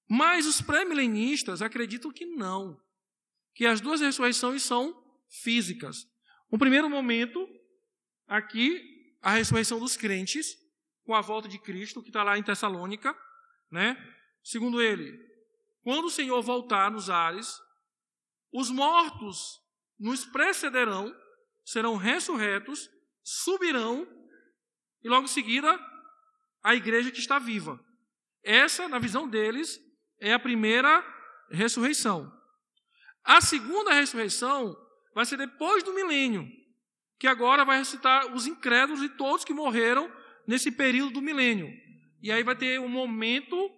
[0.09, 2.79] Mas os pré-milenistas acreditam que não,
[3.53, 4.97] que as duas ressurreições são
[5.29, 6.07] físicas.
[6.49, 7.45] No primeiro momento,
[8.25, 8.81] aqui,
[9.21, 10.62] a ressurreição dos crentes,
[11.03, 13.15] com a volta de Cristo, que está lá em Tessalônica,
[13.71, 13.97] né?
[14.43, 15.17] Segundo ele,
[15.81, 17.59] quando o Senhor voltar nos ares,
[18.51, 19.61] os mortos
[19.99, 21.13] nos precederão,
[21.65, 22.89] serão ressurretos,
[23.23, 24.07] subirão,
[25.03, 25.79] e logo em seguida,
[26.63, 27.79] a igreja que está viva.
[28.43, 29.79] Essa, na visão deles,
[30.19, 31.03] é a primeira
[31.49, 32.31] ressurreição.
[33.23, 34.75] A segunda ressurreição
[35.13, 36.47] vai ser depois do milênio,
[37.19, 40.11] que agora vai ressuscitar os incrédulos e todos que morreram
[40.47, 41.71] nesse período do milênio.
[42.21, 43.71] E aí vai ter um momento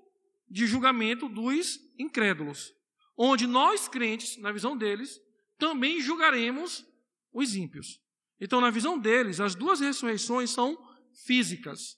[0.50, 2.74] de julgamento dos incrédulos,
[3.18, 5.20] onde nós crentes, na visão deles,
[5.58, 6.86] também julgaremos
[7.34, 8.00] os ímpios.
[8.40, 10.78] Então, na visão deles, as duas ressurreições são
[11.26, 11.98] físicas.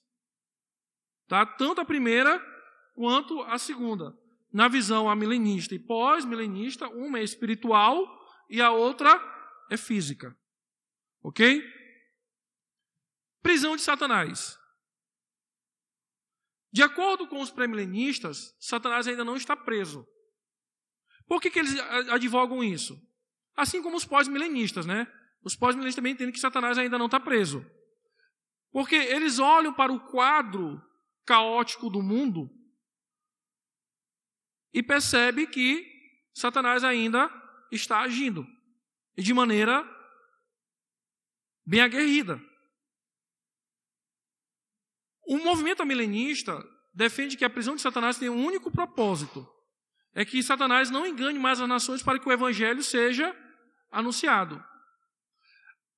[1.26, 1.44] Tá?
[1.44, 2.40] Tanto a primeira
[2.94, 4.16] quanto a segunda.
[4.52, 8.06] Na visão amilenista e pós-milenista, uma é espiritual
[8.48, 9.20] e a outra
[9.70, 10.36] é física.
[11.22, 11.62] Ok?
[13.42, 14.57] Prisão de Satanás.
[16.72, 20.06] De acordo com os pré-milenistas, Satanás ainda não está preso.
[21.26, 21.78] Por que, que eles
[22.10, 22.98] advogam isso?
[23.56, 25.06] Assim como os pós-milenistas, né?
[25.42, 27.64] Os pós-milenistas também entendem que Satanás ainda não está preso.
[28.70, 30.82] Porque eles olham para o quadro
[31.24, 32.50] caótico do mundo
[34.72, 35.86] e percebem que
[36.34, 37.30] Satanás ainda
[37.70, 38.46] está agindo
[39.16, 39.84] e de maneira
[41.66, 42.40] bem aguerrida.
[45.28, 49.46] O movimento milenista defende que a prisão de Satanás tem um único propósito:
[50.14, 53.36] é que Satanás não engane mais as nações para que o evangelho seja
[53.90, 54.64] anunciado.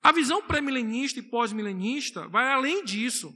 [0.02, 3.32] A visão pré-milenista e pós-milenista vai além disso.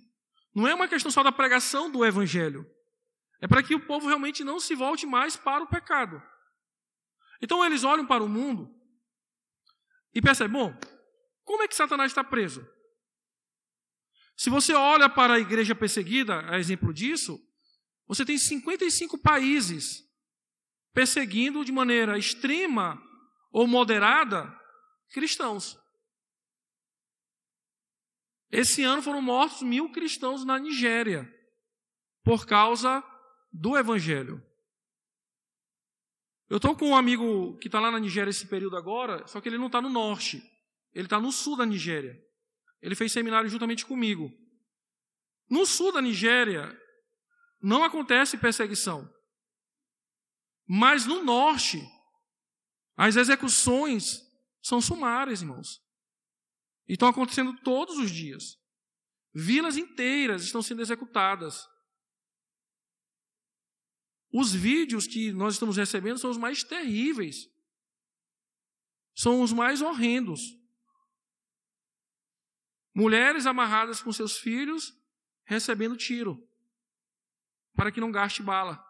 [0.52, 2.66] Não é uma questão só da pregação do evangelho.
[3.40, 6.20] É para que o povo realmente não se volte mais para o pecado.
[7.40, 8.68] Então eles olham para o mundo
[10.12, 10.76] e percebem: bom,
[11.44, 12.68] como é que Satanás está preso?
[14.36, 17.40] Se você olha para a igreja perseguida, a exemplo disso,
[18.06, 20.04] você tem 55 países
[20.92, 23.00] perseguindo de maneira extrema
[23.50, 24.52] ou moderada
[25.12, 25.78] cristãos.
[28.50, 31.28] Esse ano foram mortos mil cristãos na Nigéria
[32.22, 33.02] por causa
[33.52, 34.44] do Evangelho.
[36.48, 39.48] Eu estou com um amigo que está lá na Nigéria esse período agora, só que
[39.48, 40.42] ele não está no norte,
[40.92, 42.20] ele está no sul da Nigéria.
[42.84, 44.30] Ele fez seminário juntamente comigo.
[45.48, 46.78] No sul da Nigéria,
[47.58, 49.10] não acontece perseguição.
[50.66, 51.78] Mas no norte,
[52.94, 54.20] as execuções
[54.62, 55.82] são sumárias, irmãos.
[56.86, 58.58] E estão acontecendo todos os dias.
[59.32, 61.66] Vilas inteiras estão sendo executadas.
[64.30, 67.48] Os vídeos que nós estamos recebendo são os mais terríveis.
[69.14, 70.42] São os mais horrendos.
[72.94, 74.96] Mulheres amarradas com seus filhos
[75.44, 76.40] recebendo tiro
[77.74, 78.82] para que não gaste bala.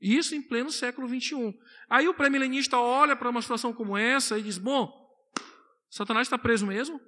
[0.00, 1.58] Isso em pleno século 21.
[1.88, 4.92] Aí o pré-milenista olha para uma situação como essa e diz: Bom,
[5.88, 7.00] Satanás está preso mesmo?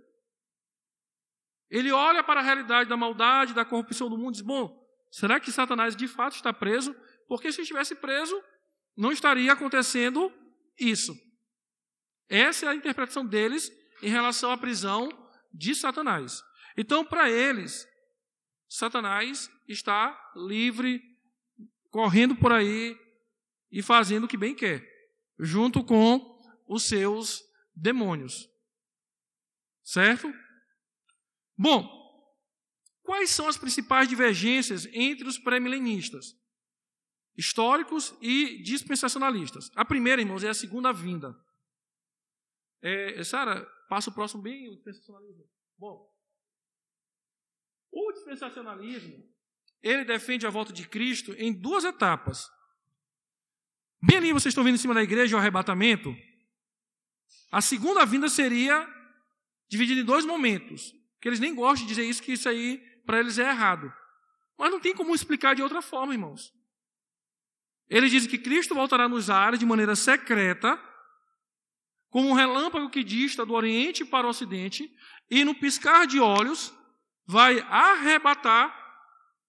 [1.69, 4.75] Ele olha para a realidade da maldade, da corrupção do mundo e diz: Bom,
[5.11, 6.97] será que Satanás de fato está preso?
[7.29, 8.43] Porque se estivesse preso,
[8.97, 10.33] não estaria acontecendo
[10.79, 11.15] isso.
[12.27, 13.71] Essa é a interpretação deles
[14.03, 15.09] em relação à prisão
[15.53, 16.43] de Satanás.
[16.77, 17.87] Então, para eles,
[18.69, 21.03] Satanás está livre,
[21.91, 22.97] correndo por aí
[23.71, 24.87] e fazendo o que bem quer,
[25.39, 27.43] junto com os seus
[27.75, 28.49] demônios.
[29.83, 30.33] Certo?
[31.57, 31.89] Bom,
[33.03, 36.37] quais são as principais divergências entre os pré-milenistas?
[37.37, 39.71] Históricos e dispensacionalistas.
[39.75, 41.35] A primeira, irmãos, é a segunda vinda.
[42.83, 45.45] É, Sara, Passa o próximo bem, o dispensacionalismo.
[45.79, 46.07] Bom,
[47.91, 49.25] o dispensacionalismo,
[49.83, 52.51] ele defende a volta de Cristo em duas etapas.
[54.03, 56.15] Bem ali, vocês estão vendo em cima da igreja o arrebatamento.
[57.51, 58.87] A segunda vinda seria
[59.69, 60.95] dividida em dois momentos.
[61.21, 63.93] Que eles nem gostam de dizer isso, que isso aí para eles é errado.
[64.57, 66.53] Mas não tem como explicar de outra forma, irmãos.
[67.89, 70.79] Eles dizem que Cristo voltará nos ares de maneira secreta
[72.11, 74.91] como um relâmpago que dista do Oriente para o Ocidente,
[75.31, 76.73] e no piscar de olhos
[77.27, 78.75] vai arrebatar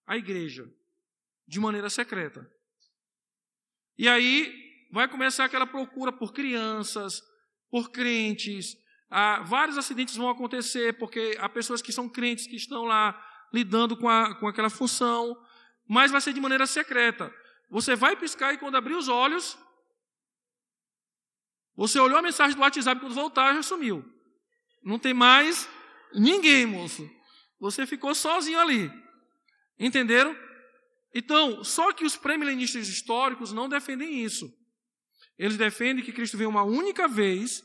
[0.05, 0.69] a igreja
[1.47, 2.49] de maneira secreta.
[3.97, 7.21] E aí vai começar aquela procura por crianças,
[7.69, 8.75] por crentes.
[9.09, 13.19] Ah, vários acidentes vão acontecer porque há pessoas que são crentes que estão lá
[13.53, 15.35] lidando com, a, com aquela função,
[15.87, 17.33] mas vai ser de maneira secreta.
[17.69, 19.57] Você vai piscar e quando abrir os olhos,
[21.79, 24.03] você olhou a mensagem do WhatsApp quando voltar já sumiu.
[24.83, 25.65] Não tem mais
[26.13, 27.09] ninguém, moço.
[27.57, 28.91] Você ficou sozinho ali.
[29.79, 30.35] Entenderam?
[31.15, 34.53] Então, só que os premilenistas históricos não defendem isso.
[35.37, 37.63] Eles defendem que Cristo veio uma única vez,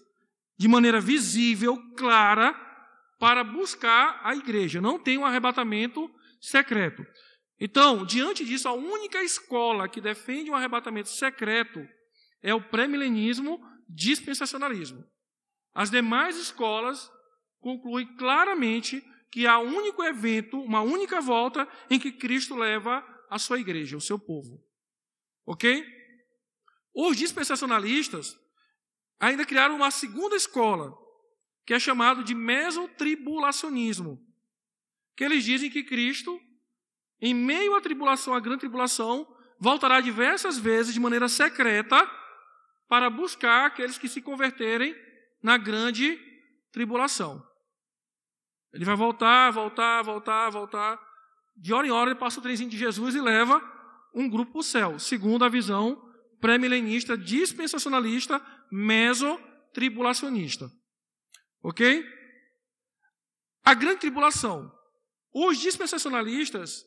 [0.56, 2.54] de maneira visível, clara,
[3.18, 4.80] para buscar a igreja.
[4.80, 6.08] Não tem um arrebatamento
[6.40, 7.04] secreto.
[7.58, 11.84] Então, diante disso, a única escola que defende um arrebatamento secreto
[12.40, 15.04] é o pré-milenismo dispensacionalismo.
[15.74, 17.10] As demais escolas
[17.60, 23.38] concluem claramente que há um único evento, uma única volta em que Cristo leva a
[23.38, 24.62] sua igreja, o seu povo.
[25.44, 25.84] Ok?
[26.94, 28.38] Os dispensacionalistas
[29.18, 30.96] ainda criaram uma segunda escola,
[31.66, 34.24] que é chamado de mesotribulacionismo,
[35.16, 36.40] que eles dizem que Cristo,
[37.20, 39.26] em meio à tribulação, à grande tribulação,
[39.58, 42.08] voltará diversas vezes de maneira secreta
[42.94, 44.94] para buscar aqueles que se converterem
[45.42, 46.16] na grande
[46.70, 47.44] tribulação.
[48.72, 51.00] Ele vai voltar, voltar, voltar, voltar.
[51.56, 53.60] De hora em hora ele passa o trenzinho de Jesus e leva
[54.14, 56.00] um grupo para o céu, segundo a visão
[56.40, 60.70] pré-milenista, dispensacionalista, mesotribulacionista.
[61.64, 62.08] Ok?
[63.64, 64.72] A grande tribulação.
[65.32, 66.84] Os dispensacionalistas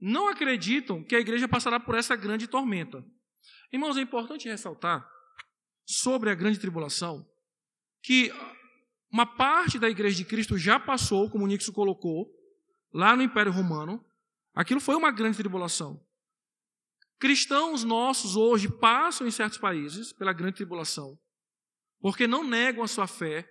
[0.00, 3.04] não acreditam que a igreja passará por essa grande tormenta.
[3.72, 5.12] Irmãos, é importante ressaltar
[5.84, 7.26] sobre a grande tribulação
[8.04, 8.30] que
[9.10, 12.30] uma parte da igreja de Cristo já passou, como o Nixon colocou,
[12.92, 14.04] lá no Império Romano.
[14.54, 15.98] Aquilo foi uma grande tribulação.
[17.18, 21.18] Cristãos nossos hoje passam em certos países pela grande tribulação,
[21.98, 23.48] porque não negam a sua fé,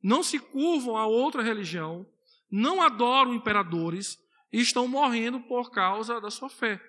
[0.00, 2.06] não se curvam a outra religião,
[2.48, 4.16] não adoram imperadores
[4.52, 6.80] e estão morrendo por causa da sua fé.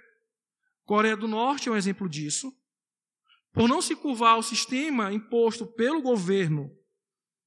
[0.86, 2.56] Coreia do Norte é um exemplo disso.
[3.60, 6.74] Por não se curvar ao sistema imposto pelo governo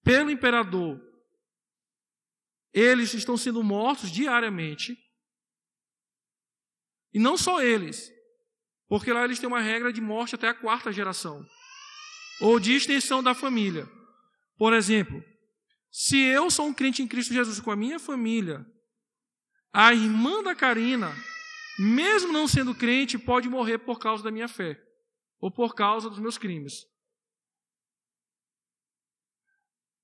[0.05, 1.01] pelo imperador,
[2.71, 4.95] eles estão sendo mortos diariamente.
[7.15, 8.13] E não só eles,
[8.89, 11.49] porque lá eles têm uma regra de morte até a quarta geração,
[12.43, 13.89] ou de extensão da família.
[14.59, 15.25] Por exemplo,
[15.91, 18.67] se eu sou um crente em Cristo Jesus com a minha família,
[19.73, 21.11] a irmã da Karina,
[21.79, 24.79] mesmo não sendo crente, pode morrer por causa da minha fé,
[25.43, 26.87] ou por causa dos meus crimes.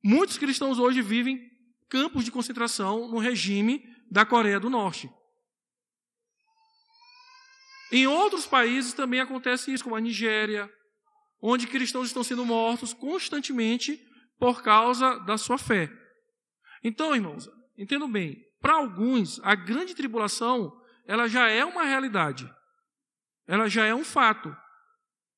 [0.03, 1.49] Muitos cristãos hoje vivem
[1.89, 5.09] campos de concentração no regime da Coreia do Norte.
[7.93, 10.69] Em outros países também acontece isso, como a Nigéria,
[11.41, 13.97] onde cristãos estão sendo mortos constantemente
[14.39, 15.89] por causa da sua fé.
[16.83, 20.73] Então, irmãos, entendam bem, para alguns, a grande tribulação,
[21.07, 22.53] ela já é uma realidade.
[23.47, 24.55] Ela já é um fato.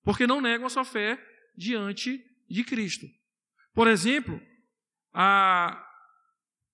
[0.02, 1.18] Porque não negam a sua fé
[1.56, 3.06] diante de Cristo.
[3.72, 4.40] Por exemplo,
[5.12, 5.86] a,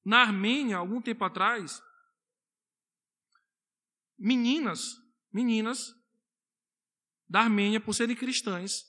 [0.05, 1.83] na Armênia, algum tempo atrás,
[4.19, 4.97] meninas,
[5.33, 5.95] meninas
[7.29, 8.85] da Armênia, por serem cristãs,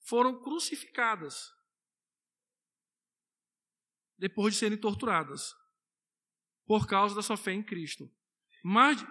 [0.00, 1.52] foram crucificadas
[4.16, 5.54] depois de serem torturadas
[6.66, 8.10] por causa da sua fé em Cristo.
[8.62, 9.04] Mas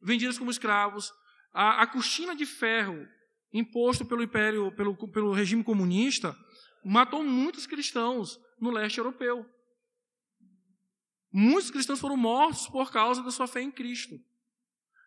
[0.00, 1.12] vendidas como escravos,
[1.54, 3.08] a, a cortina de ferro
[3.52, 6.36] imposto pelo império, pelo, pelo regime comunista,
[6.84, 9.48] matou muitos cristãos no leste europeu.
[11.32, 14.20] Muitos cristãos foram mortos por causa da sua fé em Cristo.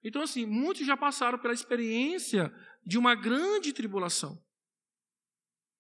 [0.04, 2.54] Então, assim, muitos já passaram pela experiência
[2.86, 4.42] de uma grande tribulação.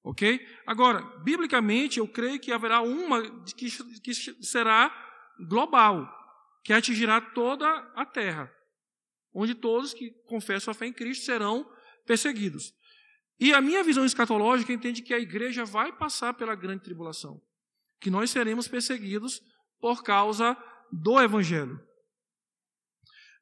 [0.03, 0.45] Ok?
[0.65, 3.69] Agora, biblicamente, eu creio que haverá uma que,
[4.01, 4.91] que será
[5.47, 6.10] global,
[6.63, 8.51] que atingirá toda a terra,
[9.40, 11.72] onde todos que confessam a fé em Cristo serão
[12.08, 12.74] perseguidos.
[13.40, 17.40] E a minha visão escatológica entende que a igreja vai passar pela grande tribulação,
[18.00, 19.40] que nós seremos perseguidos
[19.80, 20.58] por causa
[20.92, 21.80] do evangelho.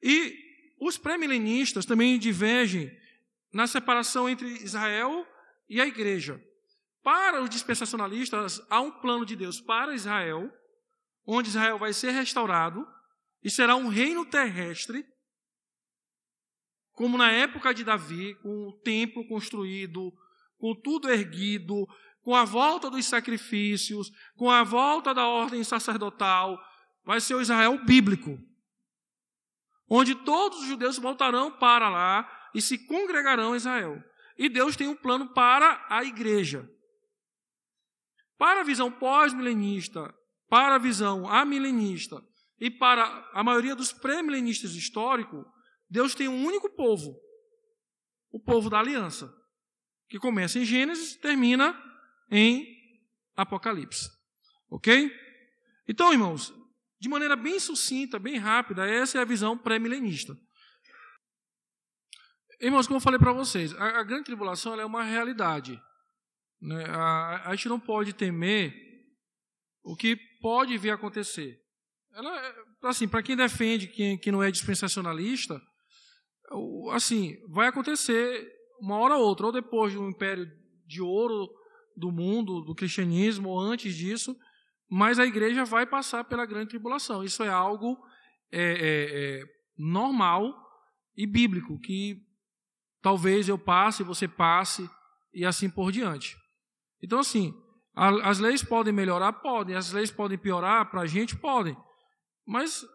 [0.04, 0.38] E
[0.82, 2.92] os pré-milenistas também divergem
[3.54, 5.26] na separação entre Israel
[5.70, 6.44] e a igreja.
[7.02, 10.52] Para os dispensacionalistas, há um plano de Deus para Israel,
[11.26, 12.86] onde Israel vai ser restaurado
[13.42, 15.15] e será um reino terrestre
[16.96, 20.14] como na época de Davi, com o templo construído,
[20.58, 21.86] com tudo erguido,
[22.22, 26.58] com a volta dos sacrifícios, com a volta da ordem sacerdotal,
[27.04, 28.40] vai ser o Israel bíblico,
[29.88, 34.02] onde todos os judeus voltarão para lá e se congregarão em Israel.
[34.38, 36.68] E Deus tem um plano para a igreja.
[38.38, 40.14] Para a visão pós-milenista,
[40.50, 42.22] para a visão amilenista
[42.60, 45.46] e para a maioria dos pré-milenistas históricos,
[45.90, 47.20] Deus tem um único povo,
[48.32, 49.34] o povo da aliança,
[50.10, 51.76] que começa em Gênesis e termina
[52.30, 52.66] em
[53.36, 54.10] Apocalipse.
[54.70, 55.12] Ok?
[55.88, 56.54] Então, irmãos,
[57.00, 60.36] de maneira bem sucinta, bem rápida, essa é a visão pré-milenista.
[62.60, 65.80] Irmãos, como eu falei para vocês, a, a, grande tribulação é uma realidade.
[66.62, 66.86] Né?
[66.86, 68.74] A, a, gente não pode temer
[69.84, 71.62] o que pode vir a acontecer.
[72.14, 75.62] Ela, é, assim, para quem defende que, que não é dispensacionalista,
[76.92, 80.50] assim, vai acontecer uma hora ou outra, ou depois do império
[80.86, 81.50] de ouro
[81.96, 84.36] do mundo, do cristianismo, ou antes disso,
[84.90, 87.24] mas a igreja vai passar pela grande tribulação.
[87.24, 87.98] Isso é algo
[88.52, 89.44] é, é, é,
[89.78, 90.54] normal
[91.16, 92.22] e bíblico, que
[93.02, 94.90] talvez eu passe, você passe,
[95.34, 96.38] e assim por diante.
[97.02, 97.54] Então, assim,
[97.96, 99.34] a, as leis podem melhorar?
[99.34, 99.76] Podem.
[99.76, 101.36] As leis podem piorar para a gente?
[101.36, 101.76] Podem.
[102.46, 102.86] Mas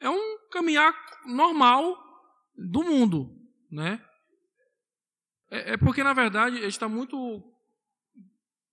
[0.00, 0.94] é um caminhar
[1.26, 1.96] normal
[2.58, 3.30] do mundo,
[3.70, 4.04] né?
[5.50, 7.42] É, é porque, na verdade, a gente está muito,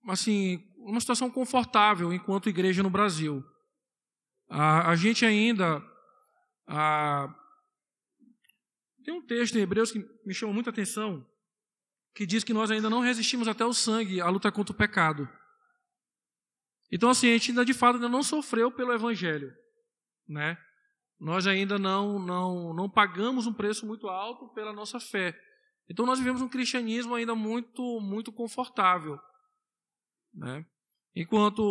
[0.07, 3.43] assim, uma situação confortável enquanto igreja no Brasil.
[4.49, 5.81] A, a gente ainda.
[6.67, 7.33] A,
[9.03, 11.25] tem um texto em Hebreus que me chama muita atenção,
[12.15, 15.29] que diz que nós ainda não resistimos até o sangue à luta contra o pecado.
[16.91, 19.55] Então, assim, a gente ainda de fato ainda não sofreu pelo Evangelho,
[20.27, 20.57] né?
[21.25, 25.35] Nós ainda não, não, não pagamos um preço muito alto pela nossa fé.
[25.89, 29.17] Então, nós vivemos um cristianismo ainda muito, muito confortável,
[30.31, 30.63] né?
[31.15, 31.63] Enquanto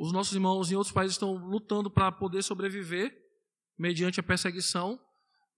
[0.00, 3.14] os nossos irmãos em outros países estão lutando para poder sobreviver
[3.78, 4.98] mediante a perseguição,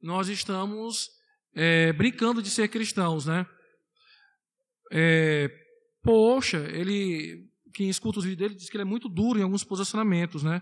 [0.02, 1.08] nós estamos
[1.54, 3.46] é, brincando de ser cristãos, né?
[4.90, 5.48] É,
[6.02, 9.62] poxa, ele, quem escuta os vídeos dele diz que ele é muito duro em alguns
[9.62, 10.60] posicionamentos, né?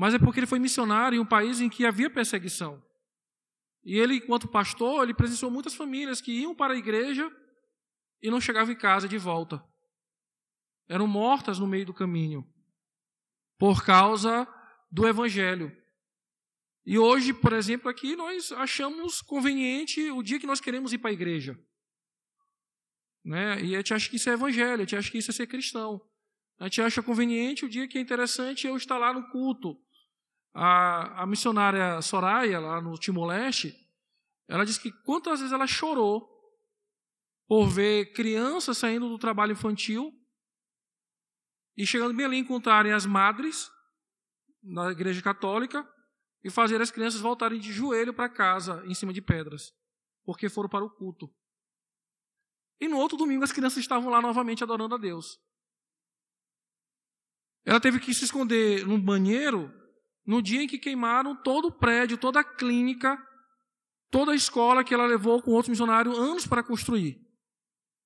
[0.00, 2.82] Mas é porque ele foi missionário em um país em que havia perseguição.
[3.84, 7.30] E ele, enquanto pastor, ele presenciou muitas famílias que iam para a igreja
[8.22, 9.62] e não chegavam em casa de volta
[10.90, 12.44] eram mortas no meio do caminho
[13.56, 14.46] por causa
[14.90, 15.70] do evangelho.
[16.84, 21.10] E hoje, por exemplo, aqui nós achamos conveniente o dia que nós queremos ir para
[21.10, 21.56] a igreja.
[23.24, 23.62] Né?
[23.62, 25.46] E a gente acha que isso é evangelho, a gente acha que isso é ser
[25.46, 26.00] cristão.
[26.58, 29.80] A gente acha conveniente o dia que é interessante eu estar lá no culto.
[30.52, 33.76] A, a missionária Soraya, lá no Timor-Leste,
[34.48, 36.28] ela disse que quantas vezes ela chorou
[37.46, 40.12] por ver crianças saindo do trabalho infantil
[41.76, 43.70] e chegando bem ali encontrarem as madres
[44.62, 45.88] na igreja católica
[46.42, 49.72] e fazer as crianças voltarem de joelho para casa em cima de pedras,
[50.24, 51.32] porque foram para o culto.
[52.80, 55.38] E no outro domingo as crianças estavam lá novamente adorando a Deus.
[57.64, 59.72] Ela teve que se esconder num banheiro
[60.26, 63.18] no dia em que queimaram todo o prédio, toda a clínica,
[64.10, 67.20] toda a escola que ela levou com outros missionários anos para construir.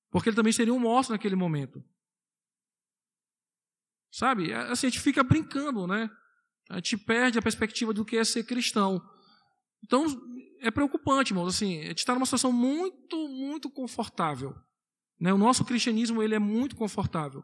[0.09, 1.83] Porque ele também seria um morto naquele momento.
[4.11, 4.51] Sabe?
[4.51, 6.09] É, assim, a gente fica brincando, né?
[6.69, 9.01] A gente perde a perspectiva do que é ser cristão.
[9.83, 10.05] Então,
[10.61, 11.53] é preocupante, irmãos.
[11.53, 14.55] Assim, a gente está numa situação muito, muito confortável.
[15.19, 15.33] Né?
[15.33, 17.43] O nosso cristianismo ele é muito confortável.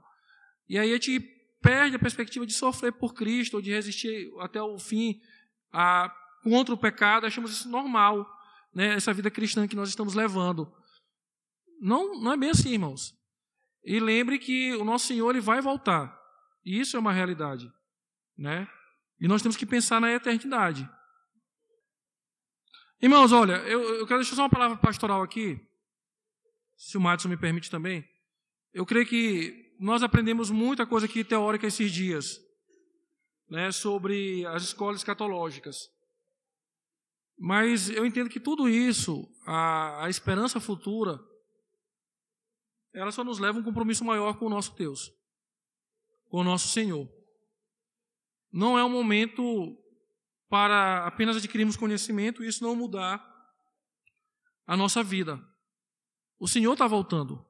[0.67, 1.19] E aí a gente
[1.61, 5.21] perde a perspectiva de sofrer por Cristo, ou de resistir até o fim
[5.71, 7.25] a, contra o pecado.
[7.25, 8.27] Achamos isso normal,
[8.73, 8.95] né?
[8.95, 10.71] essa vida cristã que nós estamos levando.
[11.79, 13.15] Não, não é bem assim, irmãos.
[13.83, 16.19] E lembre que o nosso Senhor ele vai voltar.
[16.63, 17.71] E isso é uma realidade,
[18.37, 18.67] né?
[19.19, 20.87] E nós temos que pensar na eternidade.
[23.01, 25.59] Irmãos, olha, eu, eu quero deixar só uma palavra pastoral aqui,
[26.77, 28.07] se o Madison me permite também.
[28.71, 32.39] Eu creio que nós aprendemos muita coisa aqui teórica esses dias,
[33.49, 35.89] né, sobre as escolas escatológicas.
[37.37, 41.19] Mas eu entendo que tudo isso, a, a esperança futura,
[42.93, 45.11] ela só nos leva a um compromisso maior com o nosso Deus
[46.31, 47.07] com o nosso Senhor.
[48.51, 49.77] Não é um momento
[50.49, 53.21] para apenas adquirirmos conhecimento e isso não mudar
[54.65, 55.39] a nossa vida.
[56.39, 57.45] O Senhor está voltando.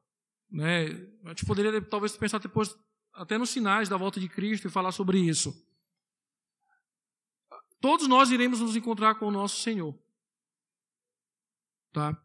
[0.51, 0.87] Né?
[1.23, 2.75] A gente poderia talvez pensar depois
[3.13, 5.53] até nos sinais da volta de Cristo e falar sobre isso.
[7.79, 9.97] Todos nós iremos nos encontrar com o nosso Senhor.
[11.91, 12.15] Tá?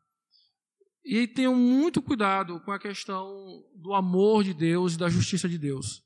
[1.05, 5.57] E tenham muito cuidado com a questão do amor de Deus e da justiça de
[5.57, 6.05] Deus.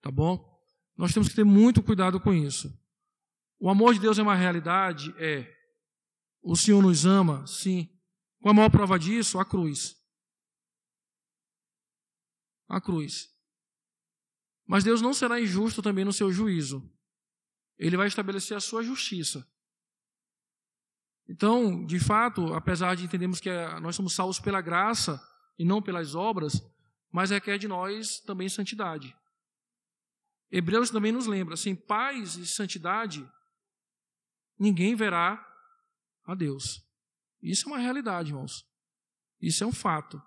[0.00, 0.58] Tá bom?
[0.96, 2.74] Nós temos que ter muito cuidado com isso.
[3.58, 5.14] O amor de Deus é uma realidade?
[5.18, 5.46] É.
[6.42, 7.46] O Senhor nos ama?
[7.46, 7.88] Sim.
[8.40, 9.38] Qual a maior prova disso?
[9.38, 9.99] A cruz.
[12.70, 13.28] A cruz.
[14.64, 16.88] Mas Deus não será injusto também no seu juízo.
[17.76, 19.44] Ele vai estabelecer a sua justiça.
[21.28, 23.50] Então, de fato, apesar de entendermos que
[23.80, 25.20] nós somos salvos pela graça
[25.58, 26.62] e não pelas obras,
[27.10, 29.16] mas requer de nós também santidade.
[30.48, 33.28] Hebreus também nos lembra, sem paz e santidade,
[34.56, 35.44] ninguém verá
[36.24, 36.84] a Deus.
[37.42, 38.64] Isso é uma realidade, irmãos.
[39.40, 40.22] Isso é um fato.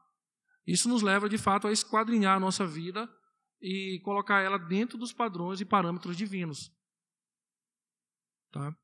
[0.65, 3.09] Isso nos leva, de fato, a esquadrinhar a nossa vida
[3.61, 6.71] e colocar ela dentro dos padrões e parâmetros divinos.
[8.51, 8.75] Tá?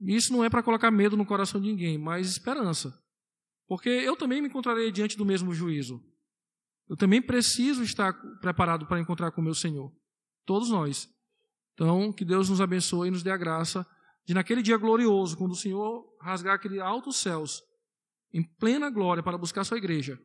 [0.00, 2.98] Isso não é para colocar medo no coração de ninguém, mas esperança.
[3.66, 6.02] Porque eu também me encontrarei diante do mesmo juízo.
[6.88, 9.92] Eu também preciso estar preparado para encontrar com o meu Senhor.
[10.44, 11.08] Todos nós.
[11.74, 13.86] Então, que Deus nos abençoe e nos dê a graça
[14.24, 17.62] de, naquele dia glorioso, quando o Senhor rasgar aquele altos céus,
[18.32, 20.18] em plena glória, para buscar sua igreja,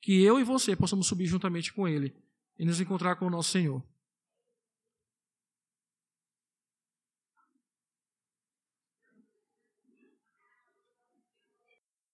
[0.00, 2.14] que eu e você possamos subir juntamente com Ele
[2.58, 3.82] e nos encontrar com o nosso Senhor.